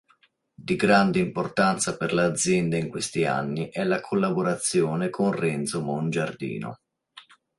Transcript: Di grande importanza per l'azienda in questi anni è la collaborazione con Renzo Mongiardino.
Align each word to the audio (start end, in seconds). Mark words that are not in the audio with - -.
Di 0.65 0.75
grande 0.75 1.19
importanza 1.19 1.95
per 1.95 2.11
l'azienda 2.11 2.75
in 2.75 2.89
questi 2.89 3.23
anni 3.25 3.69
è 3.69 3.83
la 3.83 4.01
collaborazione 4.01 5.11
con 5.11 5.31
Renzo 5.31 5.83
Mongiardino. 5.83 6.79